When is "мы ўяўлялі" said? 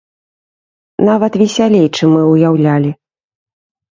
2.15-2.91